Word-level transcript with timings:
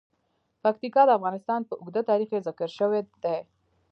پکتیکا 0.63 1.01
د 1.05 1.09
افغانستان 1.17 1.61
په 1.65 1.73
اوږده 1.81 2.01
تاریخ 2.09 2.27
کې 2.31 2.43
ذکر 2.47 2.69
شوی 2.77 3.01
دی. 3.23 3.39